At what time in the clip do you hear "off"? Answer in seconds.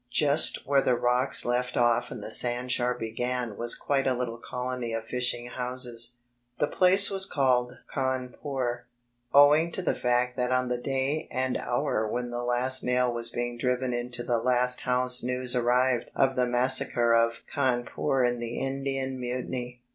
1.77-2.09